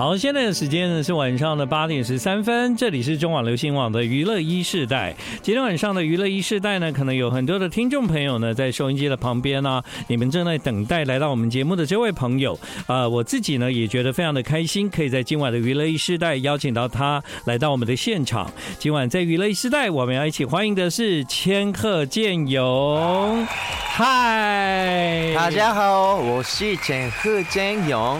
[0.00, 5.14] 好，现在的时间呢是晚上的八点十三分，这里是中网流行网的娱乐一世代。
[5.42, 12.58] 今天晚上的娱乐一世代呢，可能有很多的听众朋友呢在收音机的旁边呢，你们正在等待来到我们节目的这位朋友。
[12.86, 18.50] 呃，我自己呢也觉得非常的开心，可以在今晚的娱乐一世代邀请到他来到我们的现场。
[18.78, 23.46] 今晚在娱乐一世代，我们要一起欢迎的是千鹤健勇。
[23.90, 28.18] 嗨，大家好，我是千鹤健勇。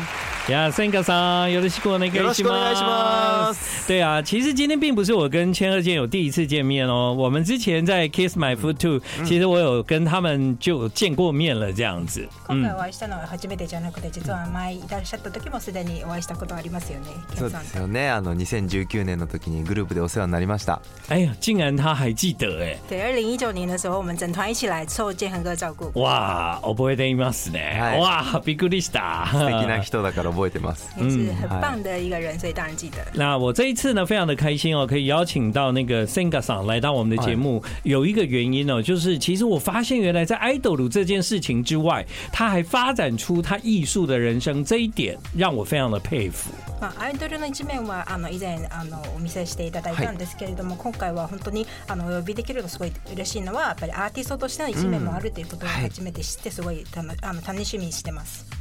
[0.50, 2.18] い呀，森哥さん，よろしくお願いします。
[2.18, 3.86] よろしくお願いします。
[3.86, 12.26] 对啊，其实今天并不是我跟千鹤健有第一次见面哦，我们之前在 Kiss My Food Two，、嗯、其实我有跟他们就见过面了，这样子。
[12.48, 17.06] 今回お会いしたのは初めてじゃなくて、実は前いらっしゃった時もすでにお会いしたことありますよね。
[17.36, 18.10] そうですよね。
[18.10, 20.80] あの2019年の時にグループでお世話になりました。
[21.08, 22.76] 哎呀，竟然他还记得哎。
[22.88, 25.92] 对，年的时候，我们整团一起来受健哥照顾。
[26.00, 27.78] 哇，覚えていますね。
[27.78, 29.26] い、哇，びっくりした。
[29.30, 30.39] 素敵な人だから。
[30.46, 32.96] 也是很棒的一个人，所以当然记得。
[33.14, 37.62] 那我这一次呢，非常的开心哦，可以邀请到那个 Singa 桑来到我们的节目。
[37.82, 46.50] 有一个原因哦，就是其实我发现原来在 idol 这件事情之外，他还发展出他艺术的人生，这一点让我非常的佩服。
[46.80, 58.59] まあ idol の一面はあの以前あのお見せしていただいたんですけれども、今回は本当にあの呼びできるのすごい嬉しいのはやっぱり artist としての一面もあるということを初めて知ってすごい楽しみにしてます。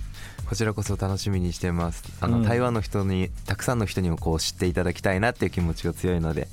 [0.49, 6.47] こちらこそ楽しみにしてますあの、うん、台湾の人にたくさんの人にもこう知っていただきたいなっていう気持ちが強いので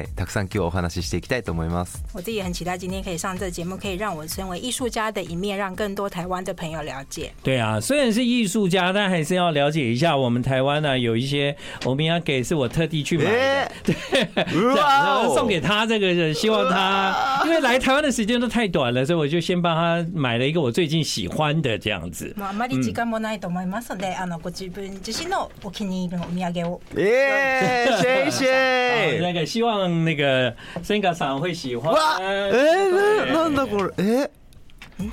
[0.00, 2.02] い、たくさん今日お話ししていきたいと思います。
[2.14, 7.32] 我自己很期待今天可以上这节目，可以让我身为艺术家的一面，让更多台湾的朋友了解。
[7.42, 11.54] 对啊，虽然是艺术家，但还是要了解一下我们台湾呢有一些。
[11.84, 22.34] 我们要给是我特地去买的， 对，送给他这个，希望他因为来台湾的时间都太短了，所以我就先帮他买了一个我最近喜欢的这样子。
[22.38, 26.80] あまり時間もないと思いますので、あのご自分自身のお気に入りのお土産を。
[29.22, 29.71] 那个希望。
[29.72, 31.92] 放那个声卡厂会喜欢。
[31.94, 32.18] 哇！
[32.20, 34.28] 那那那だこ哎。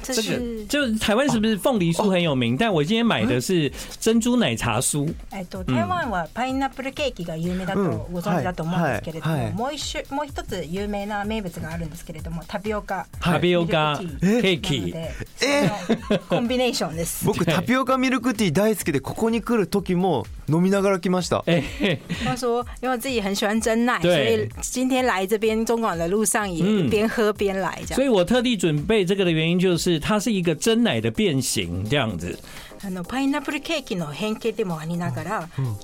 [0.03, 2.55] 这个就台湾是不是凤梨酥很有名？
[2.57, 5.11] 但我今天买的是珍珠奶茶酥。
[5.49, 14.93] と台湾はパイナップルケーキが有名だとご存知だと思うんですけれども、もう一種もう一つ有名な名物があるんですけれども、タピオカタピオカケーキ
[16.27, 17.25] コンビネーションです。
[17.25, 21.43] 僕タピオカミルクティー大好きでここに来る時も飲みながら来ました。
[22.25, 27.79] 他说因为自己很喜欢真奶，所以今天来这边中港的路上也边喝边来。
[27.91, 29.78] 所以我特地准备这个的原因就是。
[29.79, 32.37] 就是它是一个真奶的变形这样子。
[32.81, 35.75] あのパイナップルケーキの変形でもありながら、うん、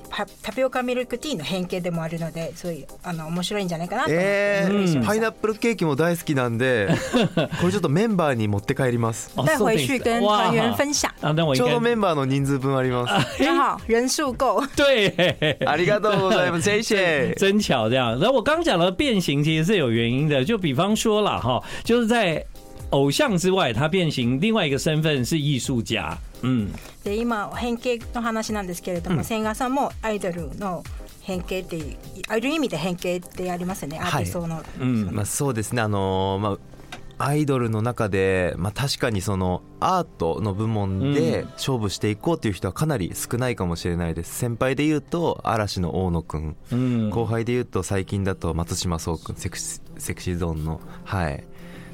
[0.41, 6.88] タピオカミルクティーの変形でもあるので、そういうあの面白いんじゃないかなと思って、えーうん、パイナップルケーキも大好きなんで、
[7.59, 9.29] これちょっとメンバーに持って帰ります。
[9.35, 10.01] 带回ちょう
[11.69, 13.38] どメンバーの人数分あります。
[13.44, 14.63] 刚好人数够。
[14.77, 16.63] 对，ありがとうございます。
[16.63, 17.35] 谢谢。
[17.38, 18.17] 真巧这样。
[18.17, 22.45] 然后我刚讲了变形其实是有原因的，就比方说了哈，就是在。
[22.91, 26.18] 偶像之外，他变形另外一个身份是艺术家。
[26.41, 26.69] 嗯。
[27.03, 30.84] で今変形の話なんですけれども、千賀さんもアイドルの
[31.22, 31.97] 変形っていう
[32.28, 34.00] ある意味で変形ってありますよね。
[34.00, 34.56] アーティストの。
[34.57, 35.16] はい、うん。
[35.16, 35.81] まあそうですね。
[35.81, 36.57] あのー、まあ。
[37.18, 51.41] アイドルの中で、まあ、確かにそのアートの部門で勝負していこうという人はかなり少ないかもしれないです先輩でいうと嵐の大野くん、うん、後輩でいうと最近だと松島聡くんセクシセクシーゾーンのはい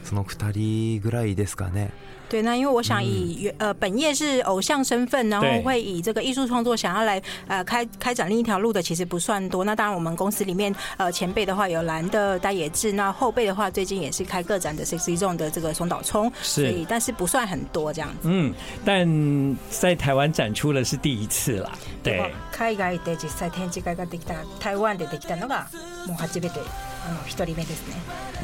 [0.03, 1.89] その二人ぐらいですかね。
[2.29, 9.65] 对，那因为我想以呃本业是偶像身份，然后会以这个艺术创作想要来呃开开展另一条路的，其实不算多。
[9.65, 16.31] 那当然我们公司里面呃前辈的话有蓝的大野智，那后辈的话最近也是开个展的，Sixty 是石冢的这个松岛聪。
[16.41, 16.73] 是。
[16.87, 18.15] 但是不算很多这样子。
[18.23, 18.53] 嗯，
[18.85, 21.71] 但在台湾展出的是第一次啦。
[22.01, 22.31] 对。
[22.57, 25.67] 開いがで、吉三天津開いたきた台湾でできたのが
[26.07, 26.90] もう初めて。
[27.07, 27.95] あの1人目ですね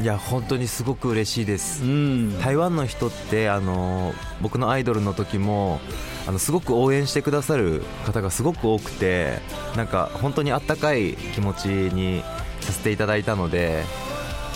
[0.02, 5.80] いや本当にすごく嬉しいです、うん、台湾の人ってあの僕のアイドルの時も
[6.28, 9.40] あのすごく応援してくださる方がすごく多くて
[9.76, 12.22] なんか本当にあったかい気持ちに
[12.62, 13.84] させていただいたので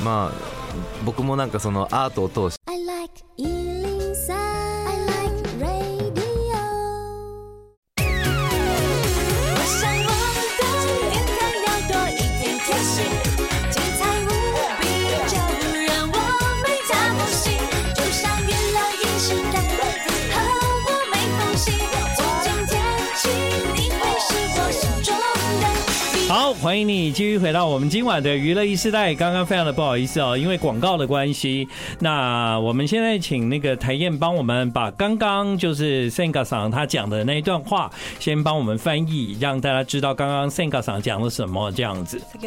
[0.03, 2.60] まあ僕もなんかそのアートを通して
[26.33, 29.13] 好，欢迎你继续回到我们今晚的娱乐一世代。
[29.13, 31.67] 刚刚非常的不好意思哦，因为广告的关系，
[31.99, 42.17] 那我们现在请那个台燕帮我们把刚刚就是 s e n g a 上他讲的那一段话，先帮我们翻译，让大家知道刚刚 s e n g a 上讲了什么这样子。
[42.33, 42.39] 大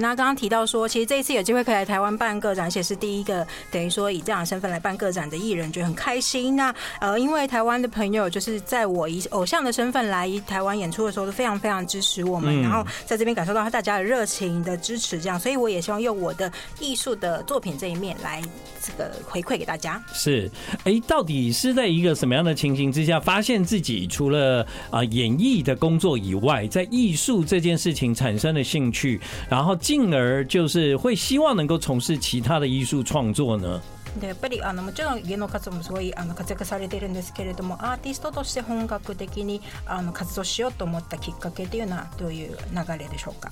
[0.00, 6.56] 家刚刚提到说，其实这一次有机会可以来台湾办个展，而且是第一个等于说以这样的身份来办个展的艺人，就很开心。
[6.56, 11.28] 那呃，因为台湾的朋友，就是在我以偶像的身份来台湾演出的时候。
[11.36, 16.50] 非常非常支持我们，然后在这边感受到大家的热情的支持，这样，所以我也希望用我的
[16.80, 18.40] 艺术的作品这一面来
[18.82, 20.02] 这个回馈给大家。
[20.14, 20.50] 是，
[20.84, 33.80] 哎，到底是在一个什么样的情形之下，发现自己除了啊演艺的工作以外，在艺术这件事情产生了兴趣，然后进而就是会希望能够从事其他的艺术创作呢？
[34.20, 43.50] でやっぱりあのもちろん芸能活動もすごいあの活躍されてるんですけれどもアーティストとして本格的にあの活動しようと思ったきっかけというのはどういう流れでしょうか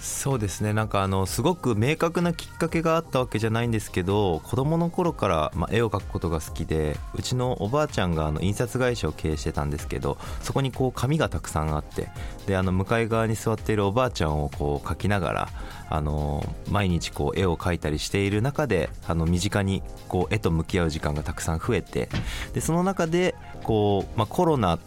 [0.00, 12.08] そうですねなんかあのすごく明確なきっかけがあったわけじゃないんですけど子どもの頃から、ま絵を描くことが好きでうちのおばあちゃんがあの印刷会社を経営してたんですけどそこにこう紙がたくさんあって
[12.46, 15.48] であの向かい側に座っているおばあちゃんをこう描きながら
[15.90, 22.08] あの毎日こう絵を描いたりしている中であの身近にこう絵と向き合う時間がたくさん増えて
[22.54, 23.34] でその中で
[23.64, 24.78] こう、まあ、コロナ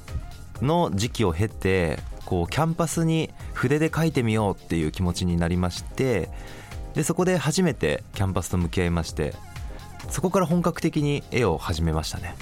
[0.62, 2.00] の時期を経て
[2.32, 6.30] こうキャンパスに筆で書いてみようっていう気持ちになりまして
[6.94, 9.34] でそこで初めてキャンパスと向き合いまして
[10.10, 12.34] そこから本格的に絵を始めましたね。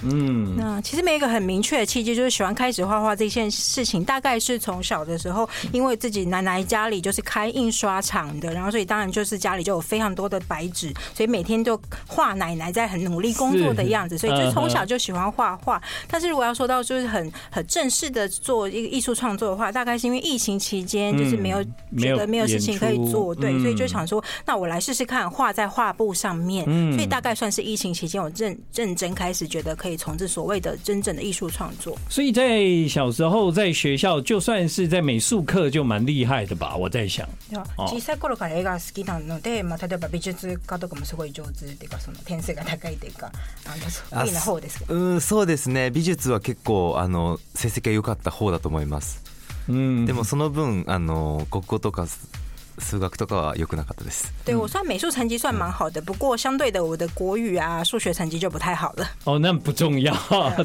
[0.56, 15.82] 那其实没有一个很明确的契机，就是喜欢开始画画这件事情，大概是从小的时候，因为自己奶奶家里就是开印刷厂的，然后所以当然就是家里就有非常多的白纸，所以每天就画奶奶在很努力工作的样子，所以就从小就喜欢画画。
[16.08, 21.64] 但是如果要说到就是很很正式的做一个艺术创作的话，大概是因为疫情期间就是没有
[21.98, 26.64] 觉得没有事情可以做，对，所以就想说，那我来试试看画在画布上面，
[26.94, 27.49] 所以大概算。
[27.50, 31.98] 算是疫情期间我认认真开始觉得可以从事所谓的真正的艺术创作。
[32.08, 36.76] 所以在小时候在学校，就算是在美术课就蛮厉害的吧？
[36.76, 37.28] 我在想。
[37.50, 43.32] 小さい頃から好きなので、まあ例えば美術家とかもすごい上手っていうかその点数が高いというか、
[43.66, 43.76] あ
[44.26, 44.84] のな方です。
[44.88, 45.90] うん、そうですね。
[45.90, 49.22] 美術は結構あの成績が良かった方だと思います。
[49.68, 52.06] うん、でもその分あの国語とか
[52.80, 54.32] 数学とかは良くなかったです。
[54.46, 59.08] 对我算美术成绩算蛮好的，不过相对的我的国语啊、数学成绩就不太好了。
[59.26, 60.16] 哦，那不重要。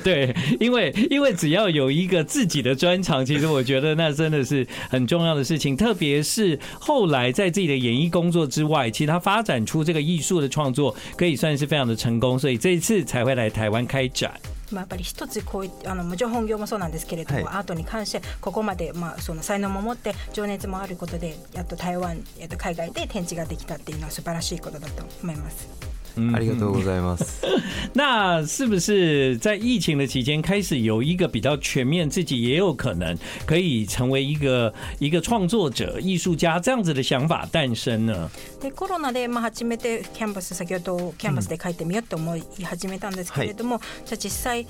[0.03, 5.77] 对，因为因为只要有一个自己的专长，其实我觉得那真的是很重要的事情。
[5.77, 14.31] 特别是后来在自己的演艺工作之外，其实他发展出这个艺术的创作，可以算是非常的成功，所以这一次才会来台湾开展。
[14.71, 25.94] まあ、やっぱり一つこういあの情本業もそうなんですけれども、はい、アートに関してここまで、まあ、その才能も持って情熱もあることでやっと台湾、えっと、海外で展示ができたっていうのは素晴らしいことだと思います。
[26.35, 27.41] ありがとうございます。
[27.95, 33.17] 那是不是在疫情的期间开始有一个比较全面，自己也有可能
[33.47, 38.31] 可以成为一个一个创作者、艺术家这样子的想法诞生呢？
[38.61, 44.67] でコロナでまあ初めてキャンバス先ほどキャンバスで書いてみようと思い始めたんですけれども、じゃあ実際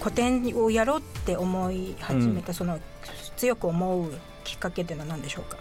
[0.00, 2.78] 古典をやろうって思い始めた、その
[3.36, 4.12] 強く思う
[4.44, 5.58] きっかけというのは何でしょうか？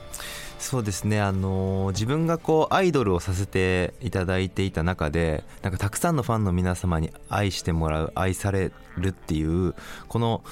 [0.61, 9.73] そうですね、あの自分がこうアイドルをさせていただいていた中でなんかたくさんのファンの皆様に愛してもらう愛されるっていう
[10.07, 10.43] この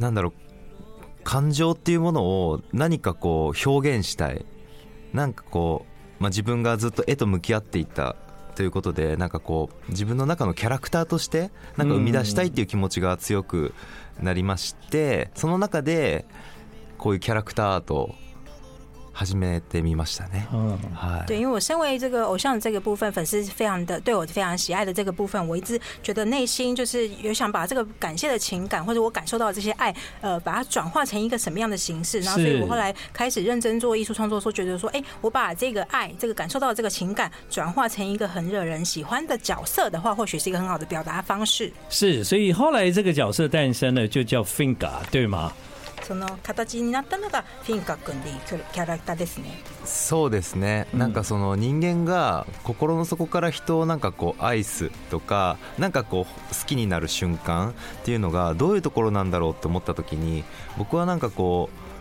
[0.00, 0.32] なんだろう
[1.24, 4.46] 感情っていうものを何かこう表現したい
[5.12, 5.84] なんかこ
[6.18, 8.16] う、まあ、自分がずっと絵と向き合っていた
[8.56, 13.74] ということでなんかこう自分の中のキャラクターとしてなんか生み出したいっていう気持ちが強く
[14.22, 16.24] なりましてその中で
[16.96, 18.14] こういうキャラクターと
[19.22, 20.44] 始めてみましたね。
[21.26, 32.18] 对，因为我身为这个偶像这个部分，粉丝非常的对我非常喜爱的这个部分，我一直觉得内心就是有想把这个感谢的情感，或者我感受到这些爱，呃，把它转化成一个什么样的形式？
[32.20, 41.70] 然后，所以我后来开始认真做艺术创作，说觉得说，哎，我把这个爱，这个感受到这个情感，转化成一个很惹人喜欢的角色的话，或许是一个很好的表达方式。
[41.90, 45.52] 是，所以后来这个角色诞生了，就叫 Finger，对吗？
[46.02, 49.52] その形になったのがフィンカ君でいうキャラクターですね
[49.84, 57.74] そうですね、なんかその人間が心の底から人をなんかこう愛すとかなんかこう好きになる瞬間っ
[58.04, 60.42] ていうのがどういうところなんだろうって思った時に
[60.78, 61.93] 僕はなんかこう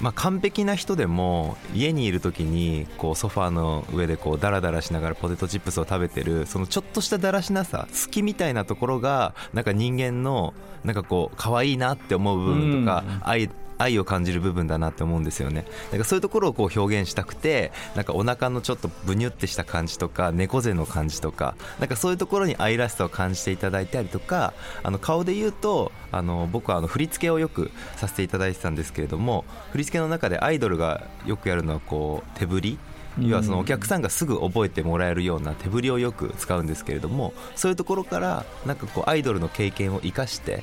[0.00, 13.48] まあ、完璧な人でも家にいる時にこうソファーの上でこうダラダラしながらポテトチップスを食べてるそのちょっとしただらしなさ好きみたいなところがなんか人間のなんかこう可愛いなって思う部分とか愛
[13.82, 32.78] 愛を感じる部分だなって思うんですよねなんかそういうところをこう表現したくてなんかお腹のちょっとブニュってした感じとか猫背の感じとかなんかそういうところに愛らしさを感じていただいたりとかあの顔で言うとあの僕はあの振り付けをよくさせていただいてたんですけれども振り付けの中でアイドルがよくやるのはこう手振り
[33.20, 40.62] 要はそのお客さんがすぐ覚えてもらえるような手振りをよく使うんですけれどもそういうところからなんかこうアイドルの経験を生かして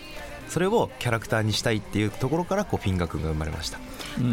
[0.50, 3.78] それをキャラクターにしたいっていうところから、こうフィンガ君が生まれました。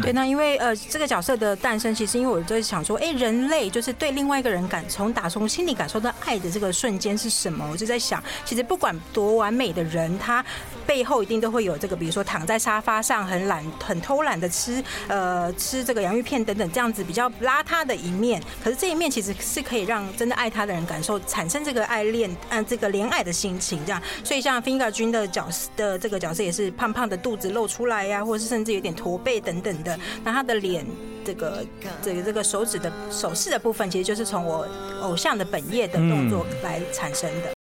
[0.01, 7.65] 对，那因为呃，这个角色的诞生，其实因为我在想说，哎，人类就是对另外一个人感，从打从心里感受到爱的这个瞬间是什么？
[7.71, 10.43] 我就在想，其实不管多完美的人，他。
[10.87, 18.41] 背后一定都会有这个，比如说躺在沙发上很懒、很偷懒的吃，呃，吃这个洋芋片等等，这样子比较邋遢的一面。
[18.63, 24.01] 可是这一面其实是可以让真的爱他的人感受、产生这个爱恋、嗯，这个怜爱的心情，这样。
[24.23, 29.99] 所以像 Finger j 的角色的这个角色也是胖胖的肚子露出来呀，或者是甚至有点驼背等等的。
[30.23, 30.87] 那他的脸，
[31.25, 31.65] 这个
[32.01, 34.65] 这个这个手指的手势的部分，其实就是从我
[35.01, 37.56] 偶像的本业的动作来产生的。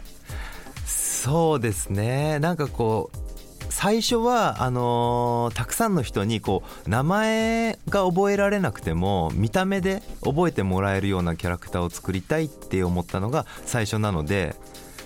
[0.84, 2.40] そうですね。
[2.40, 3.27] なんかこう。
[3.70, 14.54] 最初はあのーたくさんの人にこう名前が覚えられなくても見た目で覚えてもらえるようなキャラクターを作りたいって思ったのが最初なので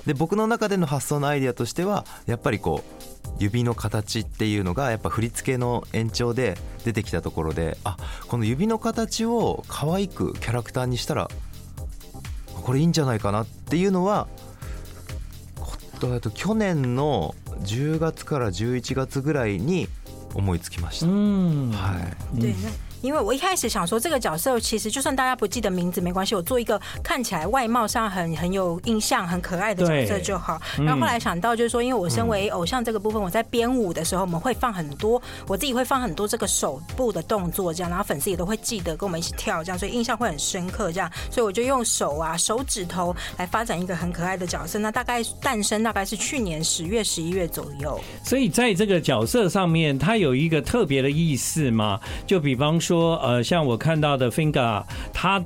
[0.07, 7.97] で僕の中での発想のアイデアとしてはやっぱりこう指の形っていうのがやっぱ振り付けの延長で出てきたところであ
[8.29, 11.29] この指の形を可愛くキャラクターにしたら
[12.63, 14.27] これいいんじゃないかなっていうのは
[16.35, 19.89] 去年の10月から11月ぐらいに
[20.35, 21.07] 思いつきました。
[21.07, 22.01] は
[22.35, 22.55] い、で
[23.03, 30.61] 因为我一开始想说，这个角色其实就算大家不记得名字没关系，我做一个看起来外貌上很很有印象、很可爱的角色就好。
[30.79, 41.11] 然后后来想到就是说，因为我身为偶像这个部分，我在编舞的时候，我们会放很多，我自己会放很多这个手部的动作，这样，然后粉丝也都会记得跟我们一起跳，这样，所以印象会很深刻，这样。
[41.29, 44.79] 所以我就用手啊、手指头来发展一个很可爱的角色。
[44.79, 47.99] 那大概诞生大概是去年十月、十一月左右。
[48.25, 51.99] 所以在这个角色上面，它有一个特别的意思吗？
[52.29, 52.92] 就比方说。
[52.93, 54.85] 说，呃，像我看到的 Finger，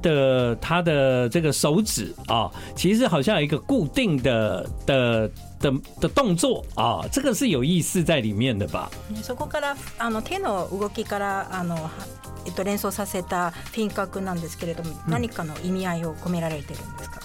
[0.03, 5.31] 的的这个手指啊，其实好像有一个固定的的。
[5.59, 8.91] 的的作啊、哦，这个是有意思在里面的吧？
[9.23, 11.79] そこからあの手の動きからあの
[12.45, 17.21] えっと連想させた品格なんですけれども、う何かの意味合いを込められてるんですか？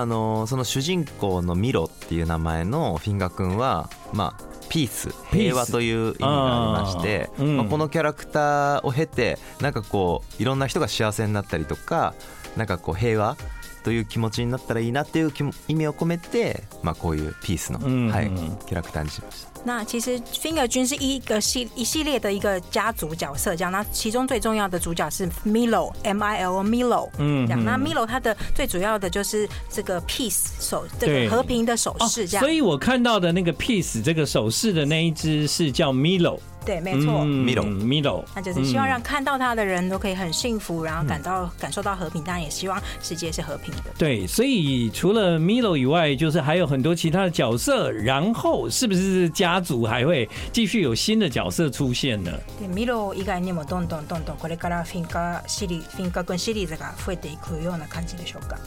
[0.00, 12.14] あのその主人公のミロっていう名前のフィンガ君はまあピース平和という意味がありまして、うん、まあ、このキャラクターを経てなんかこういろんな人が幸せになったりとか
[12.56, 13.36] なんかこう平和
[13.82, 15.32] という気持ちになったらいいなっていう
[15.68, 18.30] 意味を込めて、まあこういうピースの、嗯、はい
[18.66, 19.48] キャラクターにしました。
[19.64, 23.72] 那其实 Finger 君是一个系一系列的一个家族角色，这样。
[23.72, 27.64] 那其中最重要的主角是 Milo M I L Milo，嗯，这样。
[27.64, 32.46] 那 Milo 他的最主要的就是这个 peace 手，这个和平的手势，这样、哦。
[32.46, 36.38] 所以我看到的那个 peace 这个手势的那一只是叫 Milo。
[36.68, 43.84] 对，没错 m i l e m i l e 那就是希望让看到他的人都可以很幸福，然后感到感受到和平，当然也希望世界是和平的。
[43.96, 52.30] 对，所以除了 m i l e 以外，就是还有很多其他的角色，然后是不是家族还会继续有新的角色出现呢
[52.74, 58.58] ？Milo 以外にもどんどんどんどんこれからフィンカシリ、フィンカくんシリーズが増えていくような感じでしょうか？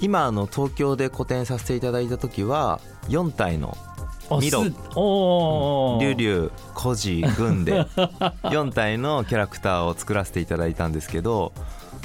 [0.00, 2.78] 今の東京で個展させていただいた時は
[3.08, 3.76] 四体の。
[4.38, 11.52] ミロリュウリュウコジグンで4 体のキャラクターを作らせていただいたんですけど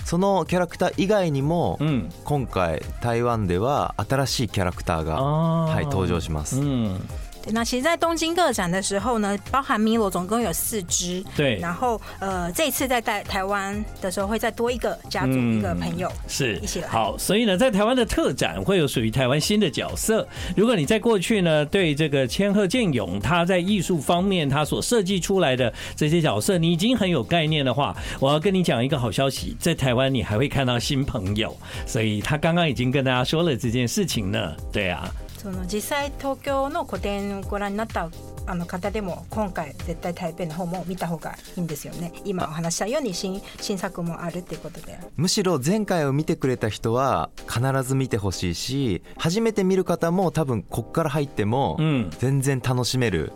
[0.06, 1.80] そのキャラクター以外にも、
[2.26, 6.60] 今回台湾では新しいキャラクターが、はい、登場します。
[6.60, 7.10] うん
[7.52, 11.24] 那其实，在东京个展的时候呢，包含米罗总共有四只。
[11.36, 11.56] 对。
[11.58, 16.88] 然后，呃，这次在在台湾的时候会再多一个家族一个朋友，是一起来。
[16.88, 20.28] 好，所以呢，在台湾的特展会有属于台湾新的角色。
[20.56, 31.56] 如果你在过去呢对这个千鹤健勇他在艺术方面他所设计出来的这些角色，你已经很有概念的话，我要跟你讲一个好消息，在台湾你还会看到新朋友。
[31.86, 35.08] 所以他刚刚已经跟大家说了这件事情呢，对啊。
[35.46, 38.10] その実際東京の個展をご覧になった
[38.48, 51.78] あの方でも今回絶対台北の方も見た方がいいんですよね今お話したように新新作もあるっていうことでむしろ前回を見てくれた人は必ず見てほしいし初めて見る方も多分こっから入っても
[52.18, 53.32] 全然楽しめる、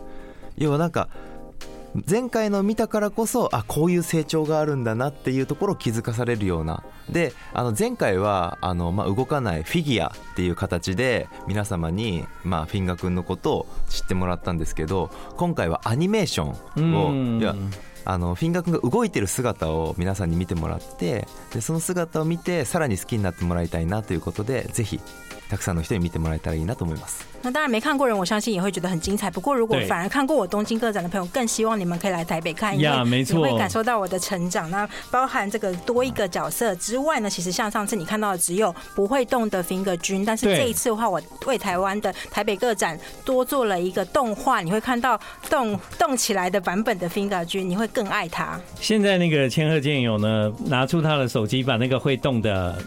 [0.56, 1.08] うん、要はなんか
[2.08, 17.54] 前回の見たからこそあこういう成長があるんだなっていうところを気づかされるようなであの前回はあの、まあ、動かないフィギュアっていう形で皆様に、まあ、フィンガ君のことを知ってもらったんですけど今回はアニメーションをいや
[18.04, 25.00] あのフィンガ君が動いてる姿を皆さんに見てもらってでその姿を見てさらに好きになってもらいたいなということでぜひ
[25.50, 27.29] たくさんの人に見てもらえたらいいなと思います。
[27.42, 29.30] 那当然没看过人，我相信也会觉得很精彩。
[29.30, 34.70] 不过如果反而看过我东京个展的朋友，更希望你们可以来台北看，因为你会感受到我的成长。
[34.70, 45.18] 那包含这个多一个角色之外呢，其实像上次你看到的只有不会动的 Finger 君，但是这一次的话，我为台湾的台北个展多做了一个动画，你会看到
[45.48, 48.60] 动动起来的版本的 Finger 君，你会更爱它。
[48.80, 52.78] 现在那个千鹤剑友呢，拿出他的手机，把那个会动的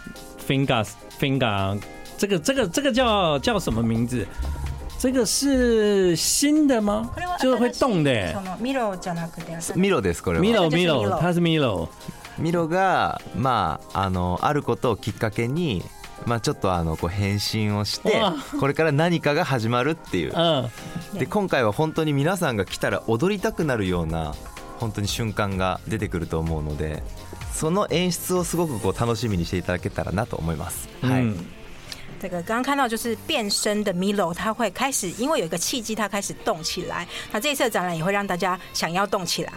[0.47, 0.85] Finger
[1.19, 1.79] Finger。
[2.17, 4.25] 这个这个这个叫叫什么名字？
[4.99, 7.09] 这个是新的吗？
[7.39, 8.11] 就是会动的。
[8.61, 9.61] ミロじゃなくて、で
[10.13, 10.41] すこれは。
[10.41, 11.89] ミロミロ、它是ミロ。
[12.39, 15.83] ミロがまああのあることをきっかけに。
[16.25, 18.21] まあ、ちょっとあのこう返信をして
[18.57, 20.33] これから何かが始まるっていう
[21.15, 24.33] で今回は本当に皆さんが来たら踊りたくなるような
[24.79, 27.03] 本当に瞬間が出てくると思うので
[27.51, 30.87] その演出をすごくこう楽しみにしていただけたらなと思います。
[31.01, 31.25] はい、
[32.23, 37.05] 这个刚刚看到就是变身的 Milo，他会开始，因为有一个契机，他开始动起来。
[37.33, 39.51] 那这一次的展览也会让大家想要动起来。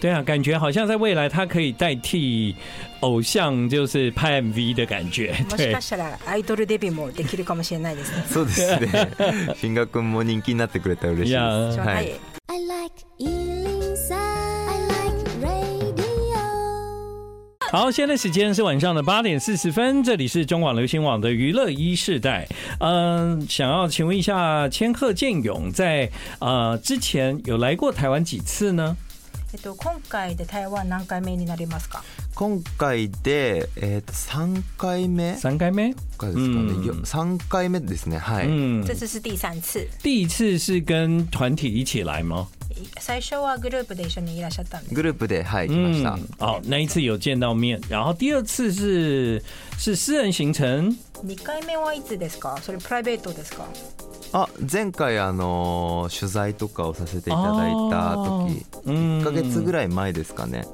[0.00, 2.56] 对啊，感觉好像在未来他可以代替
[3.00, 5.32] 偶像，就是拍 MV 的感觉。
[5.48, 8.24] もしかしたらアイドルデビューもできるかもしれないですね。
[8.28, 9.86] そうですね。
[10.02, 11.72] も人気になってくれたら嬉しいで
[12.18, 12.27] す
[17.78, 22.44] 好，现在时间是晚上的八点四十分，这里是中广流行网的娱乐一世代。
[22.80, 26.10] 嗯，想要请问一下千鹤健勇，在
[26.40, 28.96] 呃之前有来过台湾几次呢？
[29.54, 32.00] えと今回で台湾何回目になりますか？
[32.34, 35.36] 今回でえ三回目。
[35.36, 35.94] 三回目？
[37.04, 38.18] 三回目ですね。
[38.18, 38.46] はい。
[38.48, 39.86] 嗯，这次是第三次。
[40.02, 42.48] 第一次是跟团体一起来吗？
[43.00, 46.18] 最初はグループで一緒にいらっしゃったんですグループではい来ました。
[46.38, 49.42] 哦，那一次有见到面，然后第二次是
[49.78, 50.94] 是私人行程。
[51.22, 52.56] 二回目はいつですか？
[52.62, 53.64] それプライベートですか？
[54.32, 60.64] あ前回あの取材とかをさせていただいた時1か月ぐらい前ですかね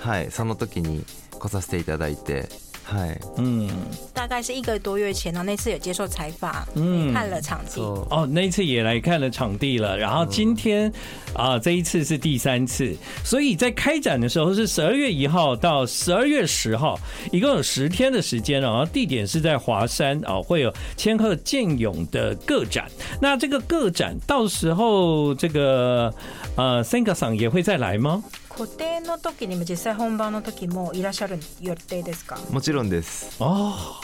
[0.00, 1.06] はいその時に
[1.38, 2.50] 来させていただいて
[2.90, 3.68] 嗨，嗯，
[4.14, 10.90] 大概是一个多月前呢，那次也接受采访，嗯，看了场地哦，那一次也来看了场地了，然后今天
[11.34, 16.98] 啊，这一次是第三次，所以在开展的时候是十二月一号到十二月十号，
[17.30, 22.86] 一共有十天的时间然后地点是在华山啊，会有千鹤健勇的个展，
[23.20, 26.10] 那这个个展到时候这个
[26.56, 28.24] 呃，Singa s n 也会再来吗？
[28.58, 32.36] 固定の時にも実際本番の時もいらっしゃる予定ですか？
[32.50, 33.36] もちろんです。
[33.38, 34.00] あ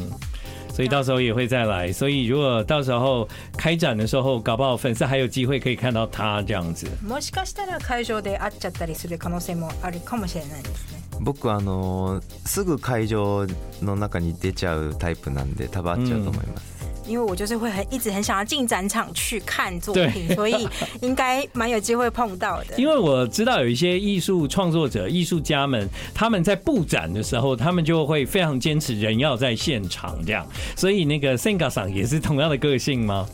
[0.73, 6.87] 所以到时候也会再来，所以如果到时候开展的时候，搞不好粉丝还有机会可以看到他这样子。
[7.07, 11.03] もしかしたら会場で会っちゃったりする可能性もあるかもしれないですね。
[11.21, 13.47] 僕あのすぐ会場
[13.83, 16.73] の中に出ちゃうタイプなんで、多分会っちゃうと思います。
[16.73, 16.78] うん
[17.09, 20.69] 因为我就是会很一直很想要进展场去看作品，所以
[21.01, 22.77] 应该蛮有机会碰到的。
[22.77, 30.47] 因为我知道有一些艺术创作者、艺术家们，他们在布展的时候，他们就会非常坚持人要在现场这样。
[30.77, 33.27] 所以那个森冈さ上也是同样的个性吗？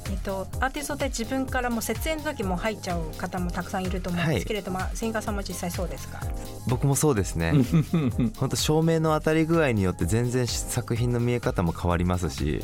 [0.60, 6.20] アーティストで自分からも説演の時も入っちゃう方もたくさんいると思いますけれど、まあ森さんも実際そうですか？
[6.68, 7.52] 僕もそうですね。
[8.38, 12.62] 本当照明の当たり具合によって全然作品の見え方も変わりますし。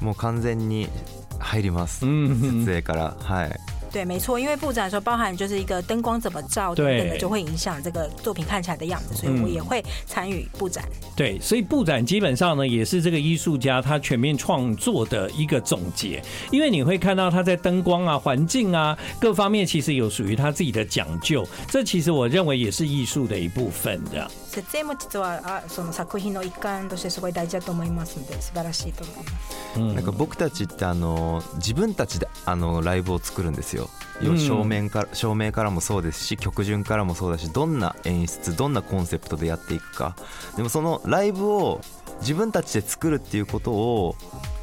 [0.00, 0.88] もう完全に
[1.38, 2.04] 入ります。
[2.06, 3.50] 嗯嗯，から、はい。
[3.92, 10.84] 对，没错，因为布展的时候包含就是一个灯光怎么照，真的就会影响这个作品看起来的样子，所以我也会参与布展。
[11.16, 16.22] 对，所以布展基本上呢，也是这个艺术家他全面创作的一个总结。
[16.52, 21.44] 因为你会看到他在灯光啊、环境啊各方面，其实有属于他自己的讲究。
[21.68, 24.24] 这其实我认为也是艺术的一部分的。
[24.50, 29.32] 設営も実はあその作品の一環としてすごい大事だと思いますので素晴らしいと思います、
[29.78, 33.88] うん、なんか僕たちってあの自分たちであのライブを作るんですよ
[34.20, 40.16] 照明から照明からもそうですし曲順からもそうだしどんな演出どんなコンセプトでやっていくか
[40.56, 41.80] でもそのライブを
[42.20, 44.16] 自分たちで作るっていうことを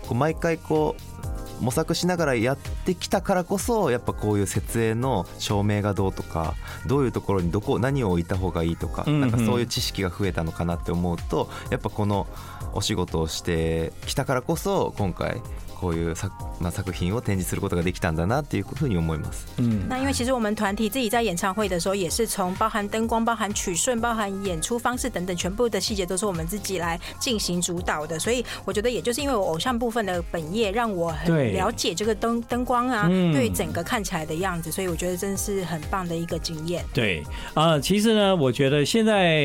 [0.05, 0.95] こう毎回こ
[1.25, 6.53] う模索しながらやってきたからこそやっぱこういう設営の照明がどうとか
[6.85, 12.27] どういうところにどこ何を置いた方がいいとか、なんかそういう知識が増えたのかなって思うとやっぱこの
[12.73, 15.41] お仕事をしてきたからこそ今回
[15.79, 19.45] こういう作まあ作品を展示することができたんだなっていうふうに思います。
[19.87, 28.17] 那因为其实我们团体自己在演唱会的时候，也是从包含灯光、包含曲顺、包含演出方式等等，全部的细节都是我们自己来进行主导的。
[28.17, 31.13] 所以我觉得，也就是因为我偶像部分的本业，让我
[31.53, 34.71] 了解这个灯灯光啊，对整个看起来的样子。
[34.71, 36.83] 所以我觉得真是很棒的一个经验。
[36.91, 37.21] 对
[37.53, 39.37] 啊，其实呢，我觉得现在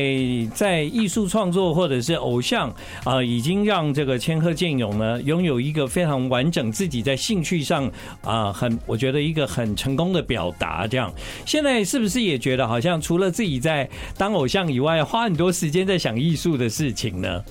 [0.55, 7.89] 在艺术创作或者是偶像啊，已经让这个千鹤健勇呢拥有一个非常完整自己在兴趣上
[8.21, 11.13] 啊，很我觉得一个很成功的表达这样。
[11.45, 17.43] 现在是不是也觉得好像除了自己在当偶像以外，花很多时间在想艺术的事情呢？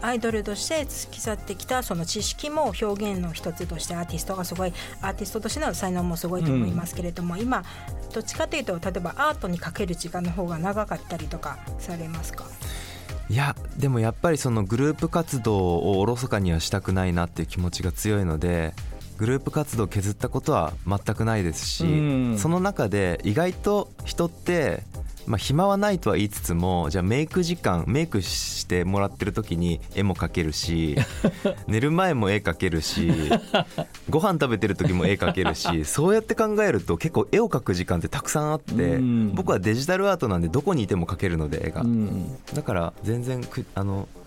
[0.00, 4.72] アイドルとして引き立ってきたその知識も表現の一つとしてアーティストがすごい
[5.02, 7.62] アーティストとしての才能もすごいと思いますけれども、今
[8.14, 12.44] どっちかというと例えばアートにかける時間の方が長かったりとかされますか？
[13.28, 18.72] いやでもやっぱりそのグループ活動をおろそかにはしたくないなっていう気持ちが強いので
[19.18, 21.84] グループ活動を削ったことは全くないですし、
[22.38, 24.82] その中で意外と人って
[25.26, 30.96] まあ、暇はないとは言いつつもじゃあメイク時間メイクしてもらってる時に絵も描けるし
[31.66, 33.12] 寝る前も絵描けるし
[34.08, 38.98] ご飯食べてる時も絵描けるしそうやって考えると結構絵を描く時間ってたくさんあって
[39.32, 41.84] 僕はデジタルアートなんでどこにいても描けるので絵が
[42.54, 43.42] だから全然
[43.74, 44.08] あの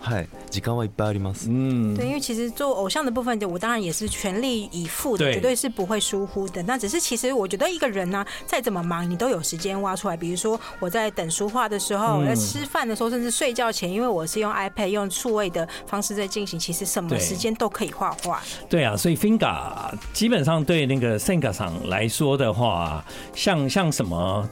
[0.74, 6.62] 会一把あ嗯，对，因为其实做偶像的部分，我当然也是全力以赴的，绝对是不会疏忽的。
[6.62, 10.16] 那只是其实我觉得一个人呢，再怎么忙，你都有时间挖出来。
[10.16, 18.42] 比如说我在等书画的时候，我在吃饭的时候，甚至睡觉前，因为我是用 iPad 用触绘的方式在进行，其实什么时间都可以画画。
[18.68, 24.48] 对啊，所以 Finger 基本上对那个 s h i n g e r 上来说的话，像像什么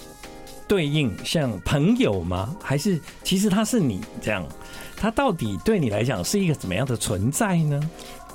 [0.66, 2.54] 对应，像朋友吗？
[2.62, 4.44] 还是其实他是你这样？
[5.00, 7.80] 它到底对你来讲是一个怎么样的存在呢？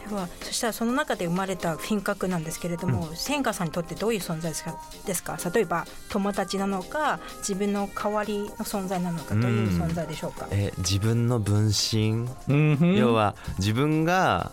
[0.09, 12.53] ではそしたらその中で生まれた品格なんですけれども、うん、千華さんにとってどういう存在ですかですか例えば友達なのか自分の代わりの存在なのかどういう存在でしょうか、うん、え自分の分身、う
[12.85, 14.51] ん、要は自分が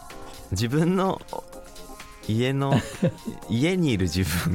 [0.52, 1.20] 自分の
[2.28, 2.72] 家の
[3.50, 4.52] 家にいる自分、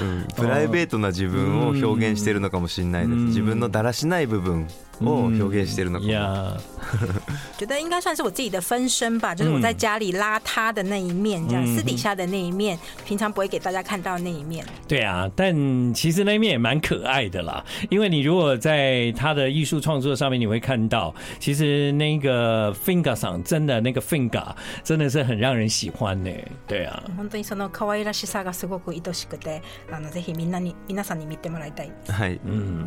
[0.00, 4.66] うん、プライベートな自分を表現しているのかもしれないです自分のだらしない部分
[5.06, 6.00] 哦，表现してるの。
[6.10, 6.56] 呀，
[7.56, 14.64] 觉得应该算是我自己的分身吧，就是我在家里邋遢的那一面，这样私底下的那一面，平常不会给大家看到那一面。
[14.88, 15.54] 对啊，但
[15.94, 24.44] 其实那一面也蛮可爱的啦，因为你如果在他的艺术创作上面，你会看到，其实那个 finger 上真的那个 finger
[24.82, 26.30] 真的是很让人喜欢的。
[26.66, 31.92] 对啊，本当にその可愛らしさがすごく愛しくて、あのぜひみんなに皆さんに見てもらいたい。
[32.08, 32.86] はい、う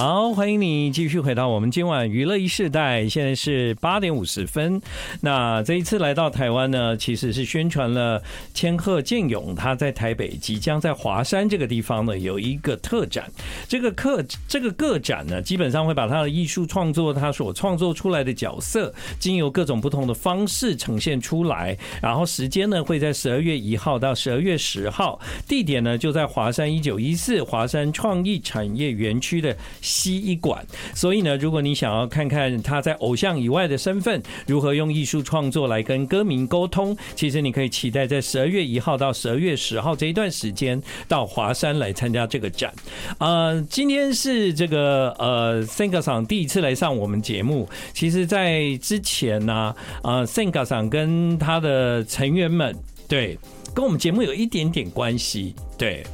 [0.00, 3.08] 好，欢迎你继续回到我们今晚娱乐一世代。
[3.08, 4.80] 现在是八点五十分。
[5.22, 8.22] 那这一次来到台湾呢，其实是宣传了
[8.54, 13.24] 千鹤健勇，他在台北即将在华山这个地方呢有一个特展。
[13.66, 21.76] 这个个这个个展呢，基本上会把他的艺术创作，他所创作出来的角色，经由各种不同的方式呈现出来。
[22.00, 29.56] 然后时间呢会在十二月一号到十二月十号，地点呢就在华山一九一四华山创意产业园区的。
[29.88, 42.70] 西医馆，所以呢，如果你想要看看他在偶像以外的身份，如何用艺术创作来跟歌迷沟通，其实你可以期待在十二月一号到十二月十号这一段时间到华山来参加这个展。
[43.18, 47.66] 呃，今天是这个呃，thinker 上第一次来上我们节目。
[47.94, 52.76] 其实，在之前呢，啊，thinker 上跟他的成员们，
[53.08, 53.38] 对，
[53.74, 55.54] 跟我们节目有一点点关系。
[55.78, 56.04] 对，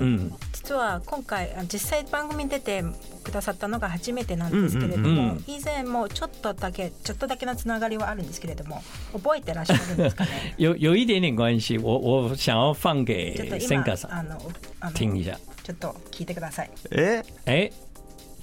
[0.00, 0.28] 嗯。
[0.62, 2.84] 実は今回実際番組に出て
[3.24, 8.82] くださったのが初めてなんですけれども、うんうんうん、以前もちょっとだけちょっとだけのつながりはあるんですけれども
[9.14, 14.38] 覚えてらっしゃるんですかね有有一点点关系我我想要放给千佳さんあの
[14.80, 17.72] あの听一下ちょっと聞いてくださいええ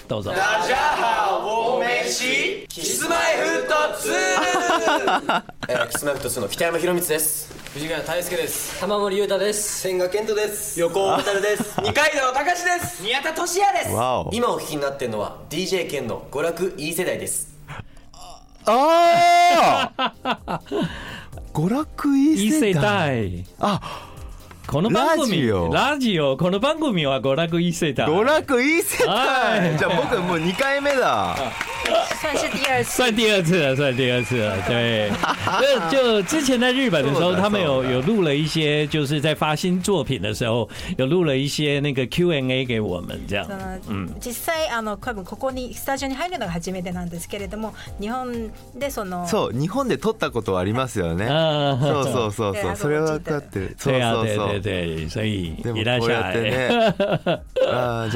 [0.07, 1.46] どうぞ大家好
[5.69, 13.89] えー、キスマフトスの北山宏光です藤川大輔です玉森裕太です千賀健人です横尾蛍です 二階堂隆です宮田俊哉です
[14.31, 17.49] 今お聞きになってるのは DJ 健の娯楽 E 世代です
[18.65, 20.61] ああ
[21.53, 24.06] 娯楽 E 世代あ
[24.67, 31.37] この番組ラジオラジオこの番組は娯楽いい世娯楽いい世代じゃあ僕もう2回目だ
[32.21, 34.53] 算是第二次，算第二次了，算第二次了。
[34.67, 35.21] 对，
[35.89, 43.47] 就之前在日本的时候，他们有有录了一些，就是在发新作品的时候，有录了一些那个 Q&A 给我们这样。
[43.87, 51.25] 嗯、実際あの多分ここにスタジオに入るのが初めてなんですけれども、日本でそのそう日本で撮ったことはありますよね。
[51.25, 53.17] そうそうそうそう、それはい。
[53.17, 53.31] って
[53.77, 54.56] そうそうそう。
[54.59, 55.53] 对，所以。
[55.63, 58.07] 那么，这 样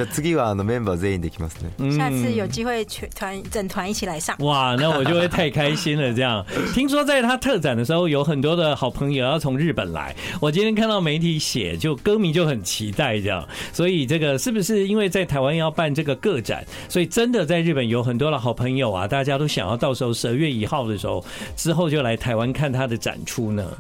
[1.97, 4.35] 下次有机会全团整团一起来上。
[4.39, 6.13] 哇，那我就会太开心了。
[6.13, 10.15] 这样， 听说在他特展的时候，有很多的好朋友要从日本来。
[10.39, 13.45] 我今天看到媒体写，就歌迷就很期待这样。
[13.73, 21.23] 所以，这个是不是因为在台湾要办这个个展，所以真的在日本有很多的好朋友啊，大家都想要到时候十二月一号的时候
[21.55, 23.71] 之后就来台湾看他的展出呢？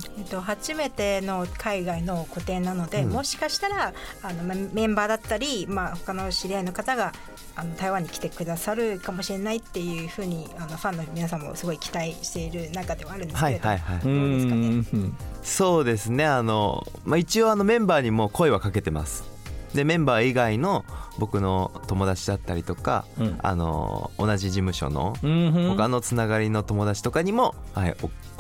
[0.61, 2.25] 初めての海外の。
[2.59, 7.13] 見なので、うん、もしかしたらあの、ま、メンバーだったり、まあ、他の知り合いの方が
[7.55, 15.09] あの台湾に来てくださるかもしれないっていうふうにあのファンの皆さんもすごい期待している中ではあるんですけど、はいはいはい、どうですかね。
[15.43, 19.29] そうですねあの、まあ、一応あのメンバーにも声はかけてます。
[19.73, 20.83] でメンバー以外の
[21.17, 27.95] 僕の友達だったりとか、うん、あの同じ事務所の他のつながりの友達とかにも、はい、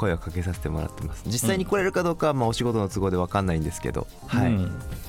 [0.07, 1.23] 声かけさせてもらってます。
[1.27, 4.51] 実際に来れるかどうか、まあお仕事の都合でわかんないんですけど、はい。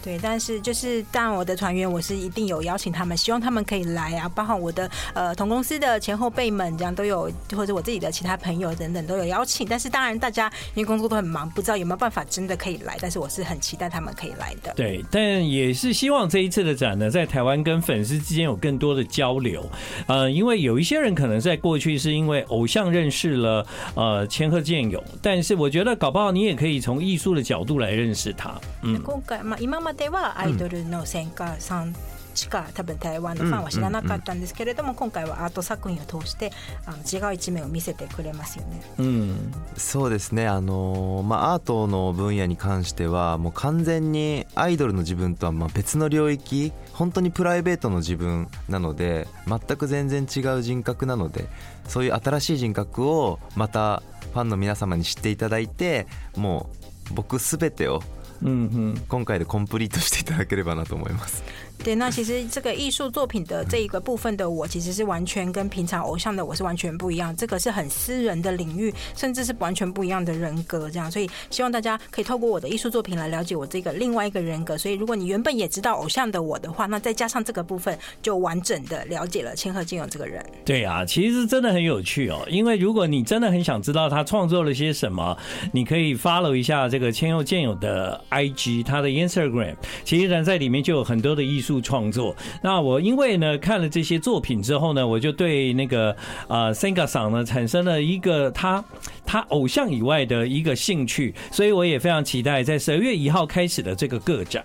[0.05, 4.29] 对，但是就是，但我的团员我是一定有邀请他们，希望他们可以来啊。
[4.35, 9.67] 包括我的呃同公司的前后辈们，这样都有，或者我自己的其他朋友等等都有邀请。
[9.69, 12.97] 但是当然大家因为工作都很忙，不知道有没有办法真的可以来。
[13.01, 14.75] 但是我是很期待他们可以来的。
[14.75, 19.65] 对，但也是希望这一次的展呢，在台湾跟粉丝之间有更多的交流。
[20.09, 24.82] 呃，因为有一些人可能在过去是因为偶像认识了呃千鹤建。
[24.83, 28.59] 现有，但是我觉得搞不好你也可以从艺术的角度来认识它。
[28.83, 31.95] 嗯，今回まあ今まではアイドルの選科さん
[32.35, 36.51] しか多分台湾のファンは知らなかったんですけれども、今回はアート作品を通して
[36.87, 38.81] あの違う一面を見せてくれますよね。
[38.99, 40.49] うん、そうですね。
[40.49, 51.47] あのまあアートの分野に関してはもう完全にアイドルの自分とはまあ別の領域、本当にプライベートの自分なので全く全然違う人格なので、
[51.87, 56.71] そういう新しい人格をまたファンの皆様に知っていただいても
[57.13, 58.03] う僕全てを
[58.43, 61.45] 今回でコンプリートしていただければなと思います。
[61.85, 71.11] 对，那其实这个艺术作品的这一个部分的我，其实是完全跟平常偶像的我是完全不一样，这个是很私人的领域，甚至是完全不一样的人格这样。
[71.11, 74.79] 所以，希望大家可以透过我的艺术作品来了解我这个另外一个人格。
[74.79, 80.45] 所以，如果你原本也知道偶像的我的话，那再加上这个部分，就完整的了解了千鹤建友这个人。
[80.65, 85.37] 对啊，其实真的很有趣哦，因为如果你真的很想知道他创作了些什么，
[85.73, 91.72] 你可以 follow 一下这个千鹤建友的 IG，他的 Instagram，其实呢，在里面就有很多的艺术。
[91.81, 92.35] 创作。
[92.63, 96.15] 那我因为呢看了这些作品之后呢，我就对那个
[96.49, 98.85] 呃 s i n k a 桑呢产生了一个他
[99.25, 104.65] 他偶像以外的一个兴趣，所以我也非常期待在十二月一号开始的这个个展。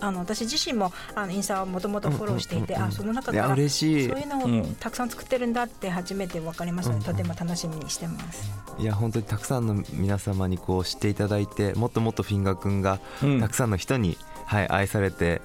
[0.00, 8.50] あの私自身もあのインスタをもともとフォローしていて、あその中からそういうのをたくさん作ってるんだって初めて分かりましたので、とても楽しみにしてます。
[8.78, 13.00] いや本当にたくさんの皆様にこう知っていただいてもっともっとフィンガー君が
[13.40, 15.42] たくさんの人に、はい、愛されて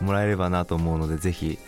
[0.00, 1.58] もらえればなと思うのでぜひ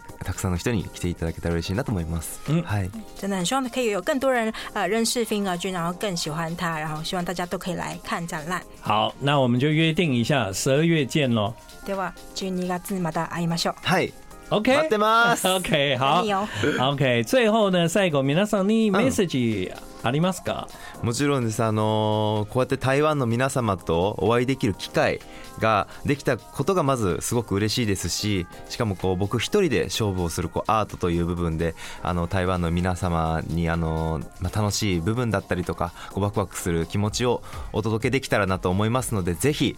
[0.24, 2.40] たくさんの人に来ていただけたら嬉しいなと思います。
[2.50, 2.90] はい。
[3.16, 8.62] 真的很希望可以有更多人呃认识 Finger 君，然后更喜欢他，然后希望大家都可以来看展览。
[8.80, 11.52] 好，那我们就约定一下，十二月见喽。
[11.84, 12.44] では月
[13.00, 13.76] また会いましょう。
[13.82, 14.12] はい。
[14.50, 16.22] OK，待ってます OK，好
[16.90, 17.88] o k 最后呢，
[20.02, 20.68] ありますか
[21.02, 25.20] もちろんです、あのー、こうやって台湾の皆様とお会いできる機会
[25.60, 39.76] ができたことがまずすごく嬉しいですししかもこう僕一人で勝負をするこうアートという部分であの台湾の皆様に、あのー、まあ、楽しい部分だったりとかこうワクワクする気持ちをお届けできたらなと思いますのでぜひ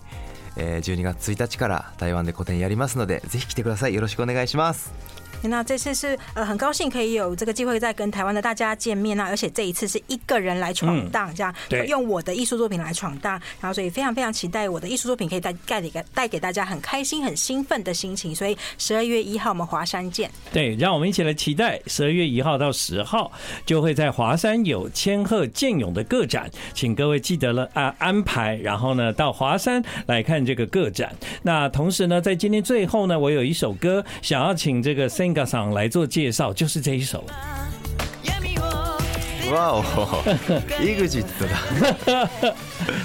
[0.57, 5.14] え12月1日から台湾で個展やりますのでぜひ来てくださいよろしくお願いします
[5.49, 18.35] 那这次是呃很高兴可以有这个机会再跟台湾的大家见面啊，而且这一次是一个人来闯荡这样，对用我的艺术作品来闯荡，然后所以非常非常期待我的艺术作品可以带带给带给大家很开心、很兴奋的心情。
[18.35, 20.31] 所以十二月一号我们华山见。
[20.53, 23.31] 对，让我们一起来期待十二月一号到十号
[23.67, 31.15] 就会在华山有千鹤剑勇的个展，请各位记得了啊安排，然后呢到华山来看这个个展。
[31.43, 35.34] 那同时呢，在今天最后呢，我有一首歌想要请这个 Sing。
[35.43, 37.25] 上来做介绍，就是这一首。
[39.53, 40.23] 哇哦，
[40.81, 41.07] 一个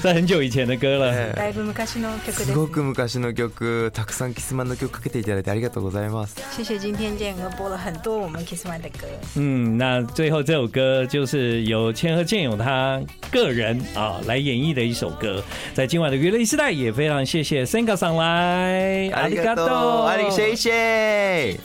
[0.01, 1.33] 在很久以前的歌了。
[1.53, 6.37] すごく昔の曲、たくさんキスマンの曲かけていただいてありがとうございます。
[6.55, 9.05] 谢谢今天建和播了很多我们 s スマン的歌。
[9.35, 21.59] 嗯，那最后这首歌就是由千和建勇他个人啊来演绎的一首歌，在今晚的娱乐时代也非常谢谢森哥上来，アリガト、アリシェ